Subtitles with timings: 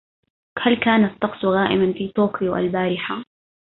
[0.59, 3.23] هل كان الطقس غائما في طوكيو البارحة؟